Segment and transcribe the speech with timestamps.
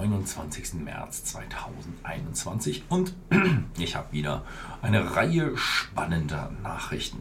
[0.00, 0.82] 29.
[0.82, 3.14] März 2021 und
[3.78, 4.44] ich habe wieder
[4.80, 7.18] eine Reihe spannender Nachrichten.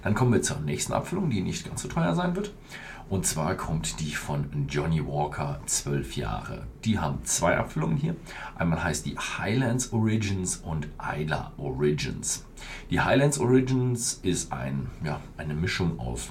[0.03, 2.53] Dann kommen wir zur nächsten Abfüllung, die nicht ganz so teuer sein wird.
[3.09, 6.67] Und zwar kommt die von Johnny Walker 12 Jahre.
[6.85, 8.17] Die haben zwei Abfüllungen hier.
[8.57, 12.45] Einmal heißt die Highlands Origins und Isla Origins.
[12.91, 16.31] Die Highlands Origins ist ein, ja, eine Mischung aus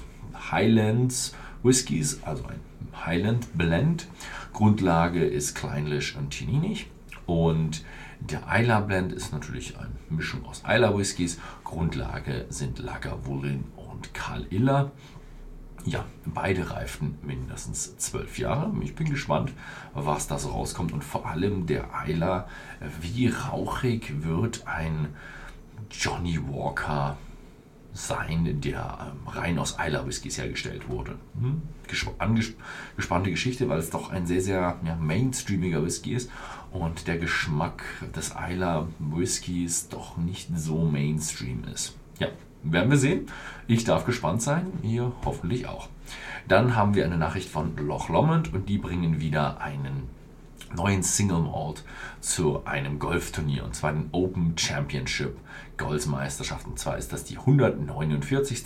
[0.50, 2.60] Highlands Whiskys, also ein
[3.06, 4.06] Highland Blend.
[4.52, 6.90] Grundlage ist Kleinlisch und Tininig.
[7.24, 7.84] Und
[8.20, 11.38] der Isla Blend ist natürlich eine Mischung aus Isla Whiskys.
[11.64, 14.92] Grundlage sind Lagavulin und Karl Iller.
[15.84, 18.72] Ja, beide reiften mindestens zwölf Jahre.
[18.82, 19.52] Ich bin gespannt,
[19.94, 22.48] was da so rauskommt und vor allem der Eiler,
[23.00, 25.14] wie rauchig wird ein
[25.90, 27.16] Johnny Walker
[27.96, 31.16] sein, der ähm, rein aus Eiler Whiskys hergestellt wurde.
[31.40, 31.62] Hm?
[32.96, 36.30] Gespannte Geschichte, weil es doch ein sehr, sehr ja, mainstreamiger Whisky ist
[36.72, 41.96] und der Geschmack des Eiler Whiskys doch nicht so Mainstream ist.
[42.18, 42.28] Ja,
[42.62, 43.26] werden wir sehen.
[43.66, 45.88] Ich darf gespannt sein, ihr hoffentlich auch.
[46.48, 50.08] Dann haben wir eine Nachricht von Loch Lomond und die bringen wieder einen
[50.74, 51.84] neuen Single Malt
[52.20, 55.36] zu einem Golfturnier und zwar den Open Championship
[55.76, 56.66] Golfmeisterschaft.
[56.66, 58.64] Und zwar ist das die 149.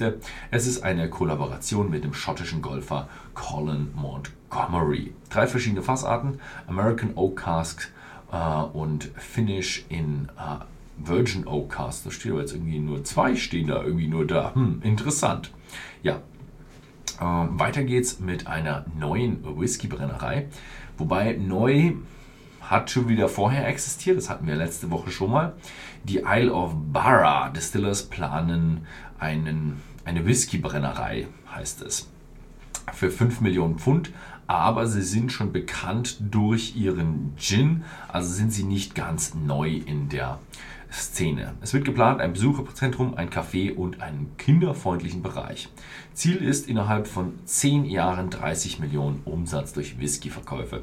[0.51, 5.13] Es ist eine Kollaboration mit dem schottischen Golfer Colin Montgomery.
[5.29, 7.91] Drei verschiedene Fassarten: American Oak Cask
[8.33, 10.65] äh, und Finish in äh,
[10.99, 12.07] Virgin Oak Cast.
[12.07, 14.55] Da steht aber jetzt irgendwie nur zwei, stehen da irgendwie nur da.
[14.55, 15.51] Hm, interessant.
[16.03, 16.21] Ja.
[17.21, 20.49] Ähm, weiter geht's mit einer neuen Whisky-Brennerei.
[20.97, 21.93] Wobei neu
[22.63, 25.55] hat schon wieder vorher existiert, das hatten wir letzte Woche schon mal.
[26.05, 28.87] Die Isle of Barra Distillers planen
[29.19, 32.09] einen, eine Whisky-Brennerei, heißt es.
[32.93, 34.13] Für 5 Millionen Pfund,
[34.47, 40.09] aber sie sind schon bekannt durch ihren Gin, also sind sie nicht ganz neu in
[40.09, 40.39] der
[40.91, 41.55] Szene.
[41.61, 45.69] Es wird geplant, ein Besucherzentrum, ein Café und einen kinderfreundlichen Bereich.
[46.15, 50.83] Ziel ist, innerhalb von 10 Jahren 30 Millionen Umsatz durch Whisky-Verkäufe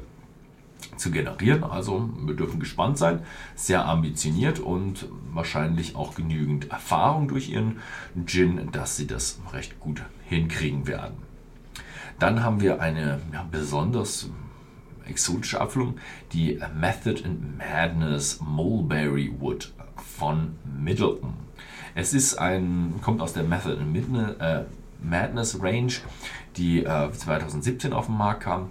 [0.96, 1.64] zu generieren.
[1.64, 3.20] Also wir dürfen gespannt sein.
[3.54, 7.78] Sehr ambitioniert und wahrscheinlich auch genügend Erfahrung durch ihren
[8.26, 11.16] Gin, dass sie das recht gut hinkriegen werden.
[12.18, 14.30] Dann haben wir eine ja, besonders
[15.08, 15.98] exotische Abfüllung,
[16.32, 21.34] die Method and Madness Mulberry Wood von Middleton.
[21.94, 24.64] Es ist ein, kommt aus der Method and äh,
[25.02, 25.92] Madness Range,
[26.56, 28.70] die äh, 2017 auf den Markt kam.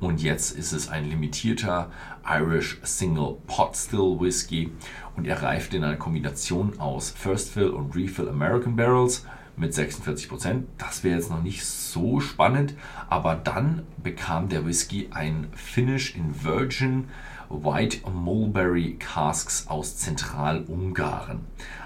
[0.00, 1.90] Und jetzt ist es ein limitierter
[2.26, 4.72] Irish Single Pot Still Whisky
[5.16, 9.26] und er reift in einer Kombination aus First Fill und Refill American Barrels
[9.60, 10.62] mit 46%.
[10.78, 12.74] Das wäre jetzt noch nicht so spannend,
[13.08, 17.08] aber dann bekam der Whisky ein Finish in Virgin
[17.50, 21.40] White Mulberry Casks aus Zentralungarn.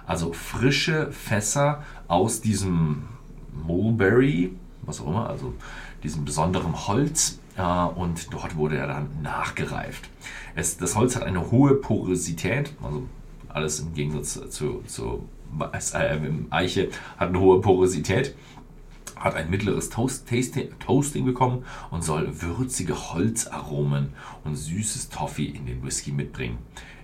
[0.07, 3.09] Also frische Fässer aus diesem
[3.67, 5.55] Mulberry, was auch immer, also
[6.03, 7.41] diesem besonderen Holz.
[7.57, 10.09] Äh, und dort wurde er dann nachgereift.
[10.55, 13.05] Es, das Holz hat eine hohe Porosität, also
[13.55, 15.29] alles im Gegensatz zu, zu
[16.51, 18.35] Eiche hat eine hohe Porosität
[19.17, 20.29] hat ein mittleres Toast
[20.81, 24.13] Toasting bekommen und soll würzige Holzaromen
[24.45, 26.59] und süßes Toffee in den Whisky mitbringen.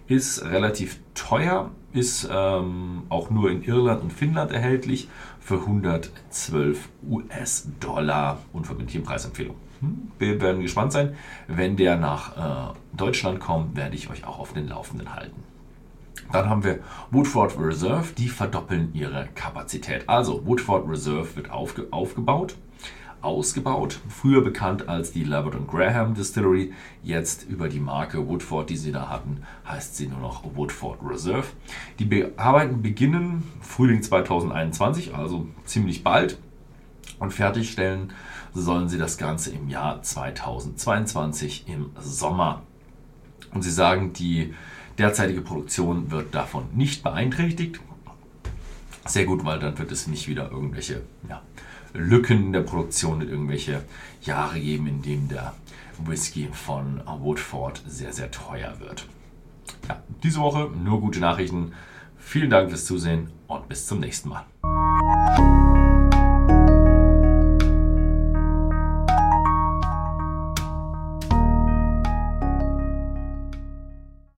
[0.06, 5.08] Ist relativ teuer, ist ähm, auch nur in Irland und Finnland erhältlich
[5.38, 8.38] für 112 US-Dollar.
[8.52, 9.54] Unverbindliche Preisempfehlung.
[9.80, 10.10] Hm?
[10.18, 11.14] Wir werden gespannt sein.
[11.46, 15.42] Wenn der nach äh, Deutschland kommt, werde ich euch auch auf den Laufenden halten.
[16.32, 16.80] Dann haben wir
[17.10, 20.08] Woodford Reserve, die verdoppeln ihre Kapazität.
[20.08, 22.56] Also Woodford Reserve wird aufge aufgebaut
[23.22, 24.00] ausgebaut.
[24.08, 26.72] Früher bekannt als die Labrador Graham Distillery,
[27.02, 31.46] jetzt über die Marke Woodford, die sie da hatten, heißt sie nur noch Woodford Reserve.
[31.98, 36.38] Die Arbeiten beginnen Frühling 2021, also ziemlich bald.
[37.18, 38.12] Und fertigstellen
[38.54, 42.62] sollen sie das Ganze im Jahr 2022 im Sommer.
[43.52, 44.54] Und sie sagen, die
[44.98, 47.80] derzeitige Produktion wird davon nicht beeinträchtigt.
[49.06, 51.42] Sehr gut, weil dann wird es nicht wieder irgendwelche ja,
[51.94, 53.82] Lücken in der Produktion mit irgendwelche
[54.22, 55.54] Jahre geben, in denen der
[56.04, 59.06] Whisky von Woodford sehr, sehr teuer wird.
[59.88, 61.72] Ja, diese Woche nur gute Nachrichten.
[62.18, 64.44] Vielen Dank fürs Zusehen und bis zum nächsten Mal.